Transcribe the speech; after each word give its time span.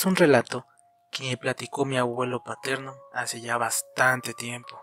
es 0.00 0.06
un 0.06 0.16
relato 0.16 0.66
que 1.10 1.24
me 1.24 1.36
platicó 1.36 1.84
mi 1.84 1.98
abuelo 1.98 2.42
paterno 2.42 2.94
hace 3.12 3.42
ya 3.42 3.58
bastante 3.58 4.32
tiempo. 4.32 4.80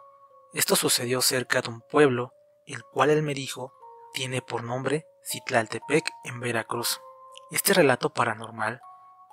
Esto 0.53 0.75
sucedió 0.75 1.23
cerca 1.23 1.59
de 1.59 1.69
un 1.69 1.81
pueblo, 1.81 2.33
el 2.67 2.83
cual 2.83 3.09
él 3.09 3.23
me 3.23 3.33
dijo 3.33 3.73
tiene 4.13 4.43
por 4.43 4.63
nombre 4.63 5.07
Citlaltepec 5.25 6.07
en 6.23 6.39
Veracruz. 6.39 7.01
Este 7.49 7.73
relato 7.73 8.13
paranormal 8.13 8.79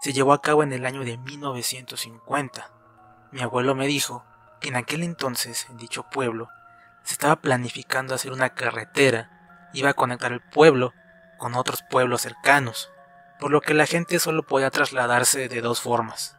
se 0.01 0.15
llevó 0.15 0.33
a 0.33 0.41
cabo 0.41 0.63
en 0.63 0.73
el 0.73 0.87
año 0.87 1.05
de 1.05 1.19
1950. 1.19 2.71
Mi 3.31 3.43
abuelo 3.43 3.75
me 3.75 3.87
dijo 3.87 4.25
que 4.63 4.69
en 4.69 4.77
aquel 4.77 5.03
entonces, 5.03 5.67
en 5.69 5.77
dicho 5.77 6.07
pueblo, 6.11 6.49
se 7.03 7.13
estaba 7.13 7.37
planificando 7.37 8.15
hacer 8.15 8.33
una 8.33 8.55
carretera, 8.55 9.69
iba 9.75 9.91
a 9.91 9.95
conectar 9.95 10.33
el 10.33 10.41
pueblo 10.41 10.95
con 11.37 11.55
otros 11.55 11.85
pueblos 11.91 12.23
cercanos, 12.23 12.91
por 13.45 13.51
lo 13.51 13.61
que 13.61 13.75
la 13.75 13.85
gente 13.85 14.19
solo 14.21 14.43
podía 14.43 14.71
trasladarse 14.71 15.51
de 15.51 15.61
dos 15.61 15.83
formas, 15.83 16.35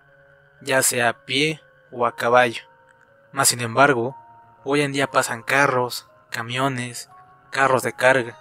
ya 0.59 0.81
sea 0.81 1.09
a 1.09 1.23
pie 1.23 1.61
o 1.91 2.07
a 2.07 2.15
caballo. 2.15 2.63
Mas 3.31 3.49
sin 3.49 3.61
embargo, 3.61 4.17
hoy 4.63 4.81
en 4.81 4.91
día 4.91 5.05
pasan 5.05 5.43
carros, 5.43 6.07
camiones, 6.31 7.07
carros 7.51 7.83
de 7.83 7.93
carga. 7.93 8.39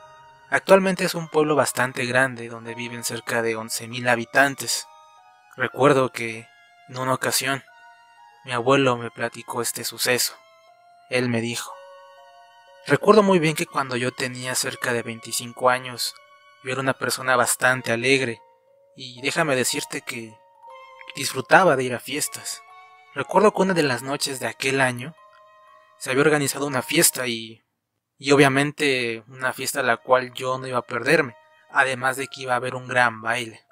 Actualmente 0.48 1.04
es 1.04 1.14
un 1.14 1.28
pueblo 1.28 1.54
bastante 1.56 2.06
grande 2.06 2.48
donde 2.48 2.74
viven 2.74 3.04
cerca 3.04 3.42
de 3.42 3.54
11.000 3.54 4.08
habitantes. 4.08 4.88
Recuerdo 5.58 6.10
que, 6.10 6.48
en 6.88 6.96
una 6.96 7.12
ocasión, 7.12 7.62
mi 8.46 8.52
abuelo 8.52 8.96
me 8.96 9.10
platicó 9.10 9.60
este 9.60 9.84
suceso. 9.84 10.38
Él 11.10 11.28
me 11.28 11.42
dijo, 11.42 11.70
recuerdo 12.86 13.22
muy 13.22 13.38
bien 13.38 13.56
que 13.56 13.66
cuando 13.66 13.96
yo 13.96 14.10
tenía 14.10 14.54
cerca 14.54 14.94
de 14.94 15.02
25 15.02 15.68
años, 15.68 16.14
yo 16.62 16.72
era 16.72 16.80
una 16.80 16.94
persona 16.94 17.36
bastante 17.36 17.92
alegre 17.92 18.40
y 18.96 19.20
déjame 19.22 19.56
decirte 19.56 20.00
que 20.00 20.36
disfrutaba 21.16 21.76
de 21.76 21.84
ir 21.84 21.94
a 21.94 22.00
fiestas. 22.00 22.62
Recuerdo 23.14 23.52
que 23.52 23.62
una 23.62 23.74
de 23.74 23.82
las 23.82 24.02
noches 24.02 24.40
de 24.40 24.46
aquel 24.46 24.80
año 24.80 25.14
se 25.98 26.10
había 26.10 26.22
organizado 26.22 26.66
una 26.66 26.82
fiesta 26.82 27.26
y, 27.26 27.64
y 28.18 28.32
obviamente 28.32 29.24
una 29.28 29.52
fiesta 29.52 29.80
a 29.80 29.84
la 29.84 29.96
cual 29.96 30.32
yo 30.34 30.58
no 30.58 30.66
iba 30.66 30.78
a 30.78 30.86
perderme, 30.86 31.36
además 31.70 32.16
de 32.16 32.26
que 32.26 32.42
iba 32.42 32.54
a 32.54 32.56
haber 32.56 32.74
un 32.74 32.88
gran 32.88 33.22
baile. 33.22 33.64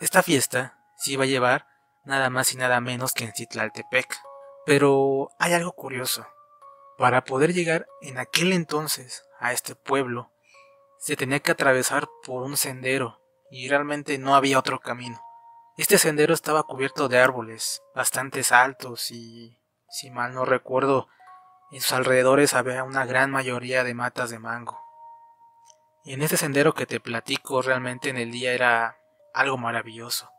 Esta 0.00 0.22
fiesta 0.22 0.78
se 0.96 1.12
iba 1.12 1.24
a 1.24 1.28
llevar 1.28 1.66
nada 2.04 2.30
más 2.30 2.52
y 2.52 2.56
nada 2.56 2.80
menos 2.80 3.12
que 3.12 3.24
en 3.24 3.32
Citlaltepec. 3.32 4.14
Pero 4.66 5.30
hay 5.38 5.54
algo 5.54 5.72
curioso. 5.72 6.26
Para 6.98 7.24
poder 7.24 7.52
llegar 7.52 7.86
en 8.00 8.18
aquel 8.18 8.52
entonces 8.52 9.24
a 9.40 9.52
este 9.52 9.74
pueblo, 9.74 10.30
se 10.98 11.16
tenía 11.16 11.40
que 11.40 11.50
atravesar 11.50 12.08
por 12.24 12.42
un 12.42 12.56
sendero 12.56 13.21
y 13.52 13.68
realmente 13.68 14.16
no 14.16 14.34
había 14.34 14.58
otro 14.58 14.80
camino. 14.80 15.22
Este 15.76 15.98
sendero 15.98 16.32
estaba 16.32 16.62
cubierto 16.62 17.08
de 17.08 17.18
árboles, 17.18 17.82
bastante 17.94 18.40
altos 18.50 19.10
y, 19.10 19.58
si 19.90 20.10
mal 20.10 20.32
no 20.32 20.46
recuerdo, 20.46 21.06
en 21.70 21.82
sus 21.82 21.92
alrededores 21.92 22.54
había 22.54 22.82
una 22.82 23.04
gran 23.04 23.30
mayoría 23.30 23.84
de 23.84 23.92
matas 23.92 24.30
de 24.30 24.38
mango. 24.38 24.80
Y 26.02 26.14
en 26.14 26.22
este 26.22 26.38
sendero 26.38 26.72
que 26.72 26.86
te 26.86 26.98
platico 26.98 27.60
realmente 27.60 28.08
en 28.08 28.16
el 28.16 28.32
día 28.32 28.54
era 28.54 28.96
algo 29.34 29.58
maravilloso. 29.58 30.30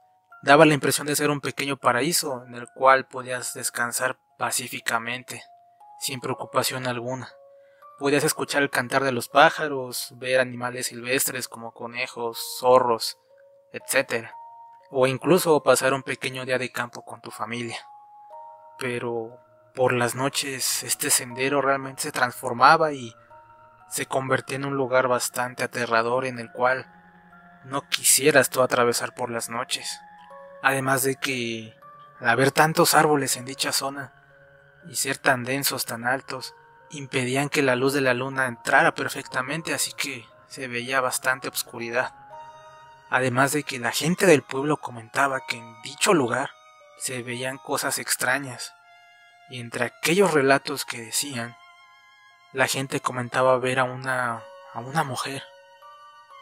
Daba 0.42 0.66
la 0.66 0.74
impresión 0.74 1.06
de 1.06 1.16
ser 1.16 1.30
un 1.30 1.40
pequeño 1.40 1.78
paraíso 1.78 2.44
en 2.48 2.56
el 2.56 2.68
cual 2.74 3.06
podías 3.06 3.54
descansar 3.54 4.18
pacíficamente, 4.40 5.44
sin 6.00 6.20
preocupación 6.20 6.88
alguna. 6.88 7.32
Podías 8.04 8.26
escuchar 8.26 8.64
el 8.64 8.70
cantar 8.70 9.06
de 9.06 9.14
los 9.14 9.30
pájaros, 9.30 10.10
ver 10.18 10.42
animales 10.42 10.88
silvestres 10.88 11.48
como 11.48 11.72
conejos, 11.72 12.58
zorros, 12.60 13.18
etc. 13.72 14.28
O 14.90 15.08
incluso 15.08 15.64
pasar 15.64 15.94
un 15.94 16.04
pequeño 16.04 16.44
día 16.44 16.58
de 16.58 16.70
campo 16.70 17.06
con 17.06 17.22
tu 17.22 17.32
familia. 17.32 17.78
Pero 18.78 19.40
por 19.74 19.94
las 19.94 20.16
noches 20.16 20.84
este 20.84 21.10
sendero 21.10 21.62
realmente 21.62 22.02
se 22.02 22.12
transformaba 22.12 22.92
y 22.92 23.16
se 23.90 24.06
convertía 24.06 24.58
en 24.58 24.66
un 24.66 24.76
lugar 24.76 25.08
bastante 25.08 25.64
aterrador 25.64 26.26
en 26.26 26.40
el 26.40 26.52
cual 26.52 26.86
no 27.64 27.88
quisieras 27.88 28.50
tú 28.50 28.62
atravesar 28.62 29.16
por 29.16 29.30
las 29.30 29.48
noches. 29.50 29.98
Además 30.62 31.04
de 31.04 31.16
que 31.16 31.74
al 32.20 32.28
haber 32.28 32.52
tantos 32.52 32.96
árboles 32.96 33.38
en 33.38 33.46
dicha 33.46 33.72
zona 33.72 34.12
y 34.90 34.96
ser 34.96 35.20
tan 35.20 35.46
densos, 35.46 35.86
tan 35.86 36.06
altos, 36.06 36.54
impedían 36.94 37.50
que 37.50 37.62
la 37.62 37.76
luz 37.76 37.94
de 37.94 38.02
la 38.02 38.14
luna 38.14 38.48
entrara 38.48 38.94
perfectamente, 38.94 39.74
así 39.74 39.94
que 39.94 40.26
se 40.48 40.68
veía 40.68 41.02
bastante 41.02 41.48
oscuridad. 41.48 42.14
Además 43.10 43.52
de 43.52 43.64
que 43.64 43.80
la 43.80 43.92
gente 43.92 44.26
del 44.26 44.42
pueblo 44.42 44.78
comentaba 44.78 45.46
que 45.48 45.58
en 45.58 45.82
dicho 45.82 46.14
lugar 46.14 46.52
se 46.98 47.22
veían 47.22 47.58
cosas 47.58 48.00
extrañas, 48.00 48.74
y 49.50 49.60
entre 49.60 49.86
aquellos 49.86 50.34
relatos 50.34 50.86
que 50.86 51.02
decían, 51.02 51.56
la 52.54 52.68
gente 52.68 53.02
comentaba 53.02 53.58
ver 53.58 53.80
a 53.80 53.84
una 53.84 54.44
a 54.74 54.80
una 54.80 55.04
mujer, 55.04 55.44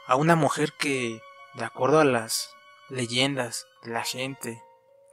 a 0.07 0.15
una 0.15 0.35
mujer 0.35 0.71
que, 0.79 1.21
de 1.53 1.65
acuerdo 1.65 1.99
a 1.99 2.05
las 2.05 2.55
leyendas 2.89 3.67
de 3.83 3.91
la 3.91 4.03
gente, 4.03 4.63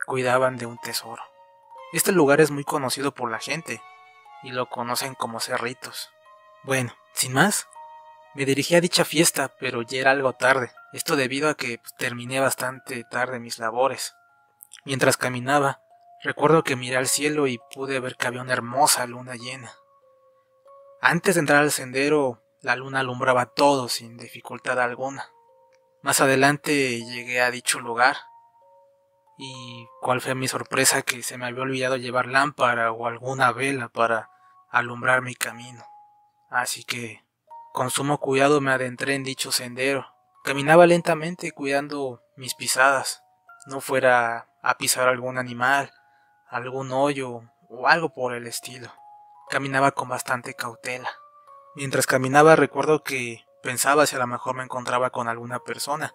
cuidaban 0.06 0.56
de 0.56 0.66
un 0.66 0.78
tesoro. 0.78 1.22
Este 1.93 2.12
lugar 2.12 2.41
es 2.41 2.53
muy 2.53 2.62
conocido 2.62 3.12
por 3.12 3.31
la 3.31 3.41
gente, 3.41 3.82
y 4.43 4.50
lo 4.50 4.69
conocen 4.69 5.15
como 5.15 5.41
cerritos. 5.41 6.10
Bueno, 6.62 6.94
sin 7.15 7.32
más, 7.32 7.69
me 8.34 8.44
dirigí 8.44 8.75
a 8.75 8.81
dicha 8.81 9.04
fiesta, 9.04 9.54
pero 9.59 9.82
ya 9.82 10.00
era 10.00 10.10
algo 10.12 10.32
tarde, 10.32 10.71
esto 10.93 11.16
debido 11.16 11.49
a 11.49 11.54
que 11.54 11.78
pues, 11.78 11.94
terminé 11.97 12.41
bastante 12.41 13.04
tarde 13.04 13.41
mis 13.41 13.59
labores. 13.59 14.15
Mientras 14.84 15.16
caminaba, 15.16 15.82
recuerdo 16.22 16.62
que 16.62 16.77
miré 16.77 16.97
al 16.97 17.09
cielo 17.09 17.47
y 17.47 17.59
pude 17.75 18.00
ver 18.00 18.16
que 18.16 18.27
había 18.27 18.43
una 18.43 18.53
hermosa 18.53 19.06
luna 19.06 19.34
llena. 19.34 19.75
Antes 21.00 21.34
de 21.34 21.41
entrar 21.41 21.62
al 21.62 21.72
sendero, 21.72 22.43
la 22.60 22.77
luna 22.77 23.00
alumbraba 23.00 23.47
todo 23.47 23.88
sin 23.88 24.16
dificultad 24.16 24.81
alguna. 24.81 25.31
Más 26.03 26.21
adelante 26.21 27.04
llegué 27.04 27.41
a 27.41 27.50
dicho 27.50 27.81
lugar 27.81 28.16
y 29.38 29.88
cuál 30.00 30.21
fue 30.21 30.34
mi 30.34 30.49
sorpresa 30.49 31.03
que 31.03 31.22
se 31.22 31.38
me 31.38 31.47
había 31.47 31.62
olvidado 31.62 31.97
llevar 31.97 32.26
lámpara 32.26 32.91
o 32.91 33.06
alguna 33.06 33.53
vela 33.53 33.88
para 33.88 34.31
alumbrar 34.69 35.22
mi 35.22 35.37
camino. 35.37 35.84
Así 36.50 36.82
que, 36.82 37.25
con 37.72 37.91
sumo 37.91 38.19
cuidado 38.19 38.60
me 38.60 38.72
adentré 38.72 39.15
en 39.15 39.22
dicho 39.22 39.53
sendero. 39.53 40.06
Caminaba 40.43 40.87
lentamente 40.87 41.53
cuidando 41.53 42.22
mis 42.37 42.54
pisadas, 42.54 43.22
no 43.66 43.81
fuera 43.81 44.48
a 44.60 44.77
pisar 44.77 45.09
algún 45.09 45.38
animal, 45.38 45.93
algún 46.48 46.91
hoyo 46.91 47.43
o 47.69 47.87
algo 47.87 48.12
por 48.12 48.34
el 48.34 48.47
estilo. 48.47 48.93
Caminaba 49.50 49.93
con 49.93 50.09
bastante 50.09 50.54
cautela. 50.54 51.10
Mientras 51.77 52.06
caminaba 52.06 52.56
recuerdo 52.56 53.04
que 53.04 53.44
pensaba 53.62 54.06
si 54.06 54.16
a 54.16 54.19
lo 54.19 54.27
mejor 54.27 54.56
me 54.56 54.65
encontraba 54.65 55.10
con 55.10 55.28
alguna 55.28 55.60
persona, 55.60 56.12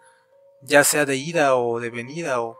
ya 0.62 0.83
sea 0.83 1.06
de 1.06 1.16
ida 1.16 1.56
o 1.56 1.79
de 1.79 1.89
venida 1.89 2.41
o 2.41 2.57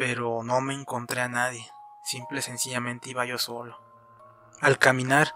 pero 0.00 0.40
no 0.42 0.62
me 0.62 0.72
encontré 0.72 1.20
a 1.20 1.28
nadie, 1.28 1.70
simple 2.02 2.40
sencillamente 2.40 3.10
iba 3.10 3.26
yo 3.26 3.36
solo. 3.36 3.78
Al 4.62 4.78
caminar, 4.78 5.34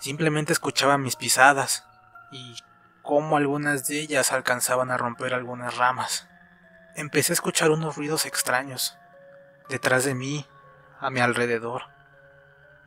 simplemente 0.00 0.52
escuchaba 0.52 0.98
mis 0.98 1.14
pisadas 1.14 1.86
y 2.32 2.56
cómo 3.02 3.36
algunas 3.36 3.86
de 3.86 4.00
ellas 4.00 4.32
alcanzaban 4.32 4.90
a 4.90 4.96
romper 4.96 5.32
algunas 5.32 5.76
ramas. 5.76 6.26
Empecé 6.96 7.30
a 7.30 7.34
escuchar 7.34 7.70
unos 7.70 7.94
ruidos 7.94 8.26
extraños, 8.26 8.98
detrás 9.68 10.04
de 10.04 10.16
mí, 10.16 10.44
a 10.98 11.10
mi 11.10 11.20
alrededor. 11.20 11.82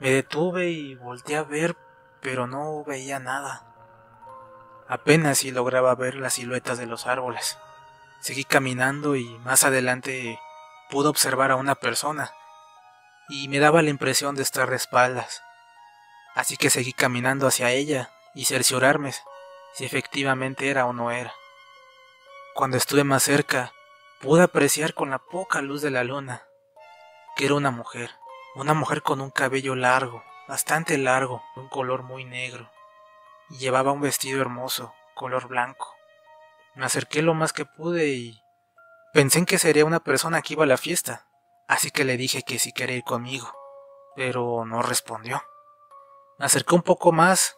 Me 0.02 0.10
detuve 0.10 0.72
y 0.72 0.96
volteé 0.96 1.38
a 1.38 1.44
ver, 1.44 1.78
pero 2.20 2.48
no 2.48 2.84
veía 2.84 3.18
nada. 3.18 3.66
Apenas 4.90 5.38
si 5.38 5.52
lograba 5.52 5.96
ver 5.96 6.16
las 6.16 6.34
siluetas 6.34 6.78
de 6.78 6.86
los 6.86 7.08
árboles. 7.08 7.58
Seguí 8.20 8.44
caminando 8.44 9.16
y 9.16 9.38
más 9.40 9.64
adelante 9.64 10.38
pudo 10.90 11.10
observar 11.10 11.52
a 11.52 11.56
una 11.56 11.76
persona 11.76 12.32
y 13.30 13.48
me 13.48 13.60
daba 13.60 13.82
la 13.82 13.90
impresión 13.90 14.36
de 14.36 14.44
estar 14.44 14.70
de 14.70 14.76
espaldas. 14.76 15.42
Así 16.36 16.58
que 16.58 16.70
seguí 16.70 16.94
caminando 16.94 17.48
hacia 17.48 17.72
ella 17.72 18.12
y 18.34 18.46
cerciorarme 18.46 19.14
si 19.74 19.86
efectivamente 19.86 20.70
era 20.70 20.86
o 20.86 20.94
no 20.94 21.12
era. 21.12 21.34
Cuando 22.54 22.78
estuve 22.78 23.04
más 23.04 23.24
cerca, 23.24 23.74
pude 24.22 24.44
apreciar 24.44 24.94
con 24.94 25.10
la 25.10 25.20
poca 25.20 25.62
luz 25.62 25.82
de 25.82 25.92
la 25.92 26.04
luna 26.04 26.48
que 27.38 27.46
era 27.46 27.54
una 27.54 27.70
mujer, 27.70 28.10
una 28.56 28.74
mujer 28.74 29.04
con 29.04 29.22
un 29.22 29.30
cabello 29.30 29.76
largo, 29.76 30.24
bastante 30.48 30.98
largo, 30.98 31.44
un 31.56 31.70
color 31.70 32.02
muy 32.02 32.26
negro, 32.26 32.72
y 33.52 33.60
llevaba 33.60 33.92
un 33.92 34.02
vestido 34.02 34.42
hermoso, 34.42 34.96
color 35.14 35.48
blanco. 35.48 35.96
Me 36.74 36.86
acerqué 36.86 37.22
lo 37.22 37.36
más 37.36 37.54
que 37.54 37.66
pude 37.66 38.08
y 38.08 38.42
Pensé 39.14 39.40
en 39.40 39.46
que 39.46 39.58
sería 39.58 39.86
una 39.86 40.00
persona 40.00 40.42
que 40.42 40.54
iba 40.54 40.64
a 40.64 40.68
la 40.68 40.78
fiesta, 40.78 41.28
así 41.68 41.92
que 41.92 42.04
le 42.04 42.18
dije 42.18 42.44
que 42.44 42.60
si 42.60 42.72
quería 42.72 42.98
ir 42.98 43.04
conmigo, 43.04 43.52
pero 44.16 44.66
no 44.66 44.82
respondió. 44.82 45.42
Me 46.38 46.46
acerqué 46.46 46.76
un 46.76 46.84
poco 46.84 47.12
más 47.12 47.58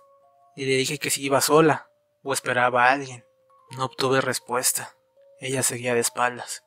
y 0.56 0.66
le 0.66 0.75
dije 0.75 1.00
que 1.00 1.10
si 1.10 1.24
iba 1.24 1.42
sola 1.42 1.90
o 2.24 2.34
esperaba 2.34 2.86
a 2.86 2.92
alguien. 2.92 3.25
No 3.72 3.86
obtuve 3.86 4.22
respuesta. 4.22 4.96
Ella 5.40 5.63
seguía 5.63 5.94
de 5.94 6.01
espaldas. 6.01 6.63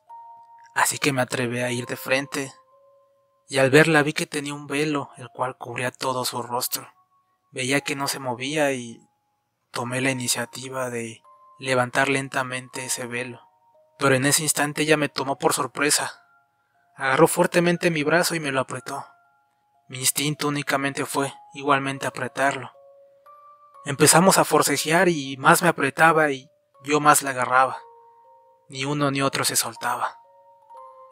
así 0.75 0.97
que 0.97 1.13
me 1.13 1.21
atreví 1.21 1.59
a 1.59 1.69
ir 1.69 1.85
de 1.85 1.95
frente, 1.95 2.51
y 3.47 3.59
al 3.59 3.69
verla 3.69 4.01
vi 4.01 4.13
que 4.13 4.25
tenía 4.25 4.55
un 4.55 4.65
velo, 4.65 5.11
el 5.17 5.29
cual 5.29 5.55
cubría 5.57 5.91
todo 5.91 6.25
su 6.25 6.41
rostro. 6.41 6.91
Veía 7.51 7.81
que 7.81 7.95
no 7.95 8.07
se 8.07 8.17
movía 8.17 8.71
y 8.71 8.99
tomé 9.71 10.01
la 10.01 10.09
iniciativa 10.09 10.89
de 10.89 11.21
levantar 11.59 12.09
lentamente 12.09 12.85
ese 12.85 13.05
velo. 13.05 13.42
Pero 14.03 14.15
en 14.15 14.25
ese 14.25 14.43
instante 14.43 14.81
ella 14.81 14.97
me 14.97 15.07
tomó 15.07 15.37
por 15.37 15.53
sorpresa. 15.53 16.25
Agarró 16.93 17.25
fuertemente 17.25 17.89
mi 17.89 18.03
brazo 18.03 18.35
y 18.35 18.41
me 18.41 18.51
lo 18.51 18.59
apretó. 18.59 19.05
Mi 19.87 19.99
instinto 19.99 20.49
únicamente 20.49 21.05
fue 21.05 21.33
igualmente 21.53 22.05
apretarlo. 22.05 22.73
Empezamos 23.85 24.37
a 24.37 24.43
forcejear 24.43 25.07
y 25.07 25.37
más 25.37 25.61
me 25.61 25.69
apretaba 25.69 26.31
y 26.31 26.51
yo 26.83 26.99
más 26.99 27.21
la 27.21 27.29
agarraba. 27.29 27.77
Ni 28.67 28.83
uno 28.83 29.09
ni 29.09 29.21
otro 29.21 29.45
se 29.45 29.55
soltaba. 29.55 30.19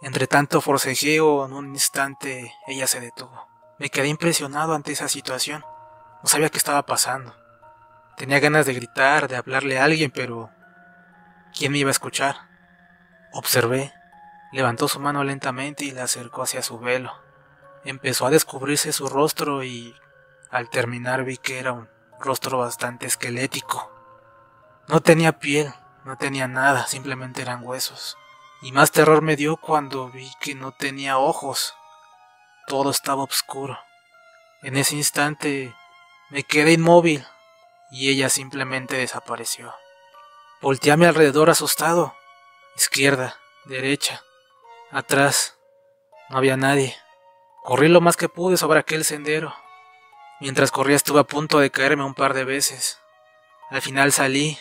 Entre 0.02 0.28
tanto 0.28 0.60
forcejeo, 0.60 1.46
en 1.46 1.54
un 1.54 1.68
instante 1.68 2.54
ella 2.68 2.88
se 2.88 3.00
detuvo. 3.00 3.48
Me 3.80 3.90
quedé 3.90 4.10
impresionado 4.10 4.74
ante 4.74 4.92
esa 4.92 5.08
situación. 5.08 5.64
No 6.24 6.28
sabía 6.28 6.50
qué 6.50 6.58
estaba 6.58 6.86
pasando. 6.86 7.34
Tenía 8.18 8.42
ganas 8.42 8.66
de 8.66 8.74
gritar, 8.74 9.30
de 9.30 9.38
hablarle 9.38 9.80
a 9.80 9.86
alguien, 9.86 10.12
pero 10.12 10.50
¿quién 11.58 11.72
me 11.72 11.78
iba 11.78 11.88
a 11.88 11.92
escuchar? 11.92 12.51
Observé. 13.34 13.94
Levantó 14.52 14.88
su 14.88 15.00
mano 15.00 15.24
lentamente 15.24 15.86
y 15.86 15.92
la 15.92 16.04
acercó 16.04 16.44
hacia 16.44 16.62
su 16.62 16.80
velo. 16.80 17.14
Empezó 17.86 18.26
a 18.26 18.30
descubrirse 18.30 18.92
su 18.92 19.08
rostro 19.08 19.64
y 19.64 19.96
al 20.50 20.70
terminar 20.70 21.24
vi 21.24 21.38
que 21.38 21.60
era 21.60 21.72
un 21.72 21.90
rostro 22.20 22.58
bastante 22.58 23.06
esquelético. 23.06 23.92
No 24.88 25.02
tenía 25.02 25.40
piel, 25.40 25.74
no 26.04 26.18
tenía 26.18 26.48
nada, 26.48 26.88
simplemente 26.88 27.42
eran 27.42 27.64
huesos. 27.64 28.18
Y 28.62 28.72
más 28.74 28.92
terror 28.92 29.22
me 29.22 29.36
dio 29.36 29.58
cuando 29.58 30.10
vi 30.10 30.30
que 30.42 30.54
no 30.54 30.74
tenía 30.74 31.18
ojos. 31.18 31.74
Todo 32.68 32.92
estaba 32.92 33.24
oscuro. 33.24 33.80
En 34.62 34.76
ese 34.76 34.96
instante 34.96 35.74
me 36.30 36.44
quedé 36.44 36.74
inmóvil 36.74 37.26
y 37.90 38.10
ella 38.10 38.30
simplemente 38.30 38.98
desapareció. 38.98 39.74
Volteé 40.62 40.92
a 40.92 40.98
mi 40.98 41.06
alrededor 41.06 41.50
asustado. 41.50 42.14
Izquierda, 42.76 43.38
derecha, 43.66 44.24
atrás. 44.92 45.58
No 46.30 46.38
había 46.38 46.58
nadie. 46.58 46.96
Corrí 47.64 47.88
lo 47.88 48.02
más 48.02 48.18
que 48.18 48.30
pude 48.30 48.58
sobre 48.58 48.80
aquel 48.80 49.04
sendero. 49.04 49.54
Mientras 50.40 50.72
corría 50.72 50.96
estuve 50.96 51.20
a 51.20 51.26
punto 51.26 51.60
de 51.60 51.70
caerme 51.70 52.04
un 52.04 52.16
par 52.16 52.34
de 52.34 52.46
veces. 52.46 53.00
Al 53.70 53.82
final 53.82 54.12
salí 54.12 54.58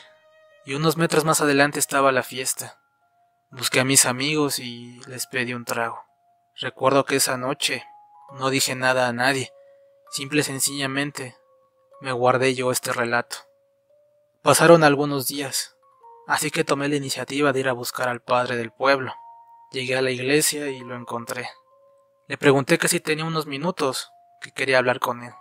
y 0.65 0.75
unos 0.75 0.97
metros 0.97 1.25
más 1.25 1.41
adelante 1.41 1.79
estaba 1.79 2.12
la 2.12 2.23
fiesta. 2.23 2.79
Busqué 3.51 3.81
a 3.81 3.85
mis 3.85 4.07
amigos 4.07 4.59
y 4.59 5.01
les 5.06 5.27
pedí 5.27 5.55
un 5.55 5.65
trago. 5.65 6.05
Recuerdo 6.56 7.05
que 7.05 7.17
esa 7.17 7.37
noche 7.37 7.85
no 8.33 8.51
dije 8.51 8.75
nada 8.75 9.09
a 9.09 9.13
nadie, 9.13 9.53
simple 10.11 10.41
y 10.41 10.45
sencillamente 10.45 11.37
me 12.01 12.13
guardé 12.13 12.55
yo 12.55 12.71
este 12.71 12.93
relato. 12.93 13.39
Pasaron 14.43 14.85
algunos 14.85 15.27
días, 15.27 15.77
así 16.31 16.53
que 16.53 16.62
tomé 16.62 16.88
la 16.88 16.94
iniciativa 16.94 17.53
de 17.53 17.59
ir 17.59 17.69
a 17.69 17.73
buscar 17.73 18.09
al 18.09 18.23
padre 18.23 18.56
del 18.56 18.71
pueblo. 18.71 19.12
Llegué 19.73 19.97
a 19.97 20.03
la 20.03 20.12
iglesia 20.12 20.69
y 20.69 20.79
lo 20.79 20.94
encontré. 20.94 21.50
Le 22.29 22.38
pregunté 22.38 22.79
que 22.79 22.87
si 22.87 23.00
tenía 23.00 23.25
unos 23.25 23.47
minutos, 23.47 24.12
que 24.41 24.53
quería 24.53 24.79
hablar 24.79 25.00
con 25.00 25.25
él. 25.25 25.32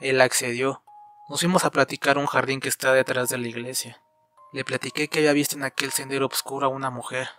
Él 0.00 0.20
accedió. 0.20 0.84
Nos 1.30 1.40
fuimos 1.40 1.64
a 1.64 1.70
platicar 1.70 2.18
un 2.18 2.26
jardín 2.26 2.60
que 2.60 2.68
está 2.68 2.92
detrás 2.92 3.30
de 3.30 3.38
la 3.38 3.48
iglesia. 3.48 4.02
Le 4.52 4.66
platiqué 4.66 5.08
que 5.08 5.20
había 5.20 5.32
visto 5.32 5.56
en 5.56 5.64
aquel 5.64 5.92
sendero 5.92 6.26
oscuro 6.26 6.66
a 6.66 6.68
una 6.68 6.90
mujer, 6.90 7.30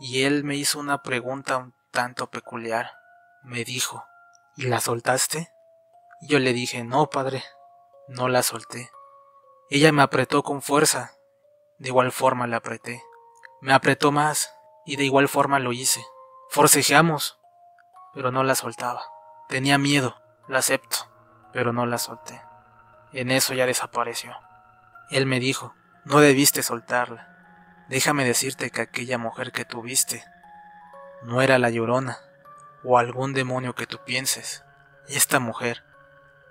y 0.00 0.24
él 0.24 0.42
me 0.42 0.56
hizo 0.56 0.80
una 0.80 1.02
pregunta 1.02 1.56
un 1.56 1.72
tanto 1.92 2.30
peculiar. 2.30 2.90
Me 3.44 3.64
dijo, 3.64 4.04
¿y 4.56 4.66
la 4.66 4.80
soltaste? 4.80 5.52
Y 6.20 6.26
yo 6.26 6.40
le 6.40 6.52
dije, 6.52 6.82
no, 6.82 7.10
padre, 7.10 7.44
no 8.08 8.28
la 8.28 8.42
solté. 8.42 8.90
Ella 9.70 9.92
me 9.92 10.02
apretó 10.02 10.42
con 10.42 10.62
fuerza, 10.62 11.12
de 11.80 11.88
igual 11.88 12.12
forma 12.12 12.46
la 12.46 12.58
apreté. 12.58 13.02
Me 13.62 13.72
apretó 13.72 14.12
más, 14.12 14.54
y 14.84 14.96
de 14.96 15.04
igual 15.04 15.28
forma 15.28 15.58
lo 15.58 15.72
hice. 15.72 16.04
Forcejeamos, 16.50 17.40
pero 18.12 18.30
no 18.30 18.44
la 18.44 18.54
soltaba. 18.54 19.02
Tenía 19.48 19.78
miedo, 19.78 20.20
la 20.46 20.58
acepto, 20.58 20.98
pero 21.52 21.72
no 21.72 21.86
la 21.86 21.96
solté. 21.96 22.40
En 23.12 23.30
eso 23.30 23.54
ya 23.54 23.64
desapareció. 23.64 24.36
Él 25.10 25.24
me 25.24 25.40
dijo, 25.40 25.74
no 26.04 26.20
debiste 26.20 26.62
soltarla. 26.62 27.28
Déjame 27.88 28.24
decirte 28.24 28.70
que 28.70 28.82
aquella 28.82 29.16
mujer 29.16 29.50
que 29.50 29.64
tuviste 29.64 30.22
no 31.22 31.40
era 31.40 31.58
la 31.58 31.70
llorona 31.70 32.18
o 32.84 32.98
algún 32.98 33.32
demonio 33.32 33.74
que 33.74 33.86
tú 33.86 33.98
pienses. 34.04 34.64
Esta 35.08 35.40
mujer 35.40 35.82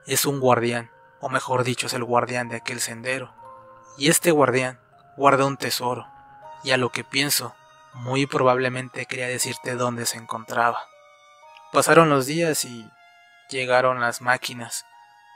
es 0.08 0.26
un 0.26 0.40
guardián, 0.40 0.90
o 1.22 1.30
mejor 1.30 1.64
dicho, 1.64 1.86
es 1.86 1.94
el 1.94 2.04
guardián 2.04 2.50
de 2.50 2.58
aquel 2.58 2.80
sendero. 2.80 3.36
Y 3.98 4.10
este 4.10 4.32
guardián 4.32 4.80
guarda 5.20 5.46
un 5.46 5.58
tesoro, 5.58 6.08
y 6.64 6.72
a 6.72 6.78
lo 6.78 6.92
que 6.94 7.04
pienso, 7.04 7.54
muy 7.94 8.26
probablemente 8.26 9.06
quería 9.06 9.28
decirte 9.28 9.76
dónde 9.76 10.06
se 10.06 10.18
encontraba. 10.18 10.80
Pasaron 11.74 12.10
los 12.10 12.26
días 12.26 12.64
y 12.64 12.90
llegaron 13.50 14.00
las 14.00 14.22
máquinas 14.22 14.86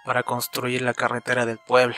para 0.06 0.24
construir 0.24 0.83
la 0.83 0.94
carretera 0.94 1.45
del 1.45 1.59
pueblo. 1.59 1.97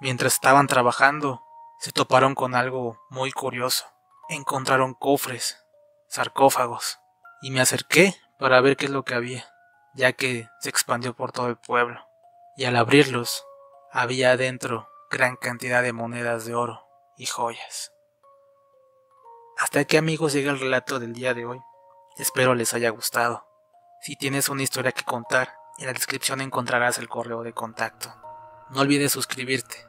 Mientras 0.00 0.32
estaban 0.32 0.66
trabajando, 0.66 1.42
se 1.78 1.92
toparon 1.92 2.34
con 2.34 2.54
algo 2.54 2.98
muy 3.10 3.32
curioso. 3.32 3.84
Encontraron 4.30 4.94
cofres, 4.94 5.62
sarcófagos, 6.08 7.00
y 7.42 7.50
me 7.50 7.60
acerqué 7.60 8.14
para 8.38 8.62
ver 8.62 8.78
qué 8.78 8.86
es 8.86 8.92
lo 8.92 9.02
que 9.04 9.14
había, 9.14 9.44
ya 9.92 10.14
que 10.14 10.48
se 10.60 10.70
expandió 10.70 11.14
por 11.14 11.32
todo 11.32 11.48
el 11.48 11.58
pueblo. 11.58 12.00
Y 12.56 12.64
al 12.64 12.76
abrirlos, 12.76 13.44
había 13.92 14.30
adentro 14.30 14.88
gran 15.10 15.36
cantidad 15.36 15.82
de 15.82 15.92
monedas 15.92 16.46
de 16.46 16.54
oro 16.54 16.89
y 17.20 17.26
joyas. 17.26 17.92
Hasta 19.58 19.80
aquí 19.80 19.98
amigos 19.98 20.32
llega 20.32 20.50
el 20.50 20.58
relato 20.58 20.98
del 20.98 21.12
día 21.12 21.34
de 21.34 21.44
hoy. 21.44 21.60
Espero 22.16 22.54
les 22.54 22.72
haya 22.72 22.88
gustado. 22.88 23.46
Si 24.00 24.16
tienes 24.16 24.48
una 24.48 24.62
historia 24.62 24.92
que 24.92 25.04
contar, 25.04 25.52
en 25.78 25.86
la 25.86 25.92
descripción 25.92 26.40
encontrarás 26.40 26.96
el 26.96 27.10
correo 27.10 27.42
de 27.42 27.52
contacto. 27.52 28.10
No 28.70 28.80
olvides 28.80 29.12
suscribirte. 29.12 29.86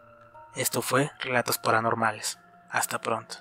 Esto 0.55 0.81
fue 0.81 1.11
Relatos 1.19 1.57
Paranormales. 1.57 2.37
Hasta 2.69 2.99
pronto. 2.99 3.37